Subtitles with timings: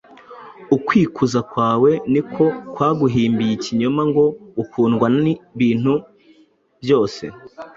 [0.75, 4.25] Ukwikuza kwawe ni ko kwaguhimbiye ikinyoma ngo
[4.61, 5.93] ukundwa n’ibintu
[6.81, 7.23] byose!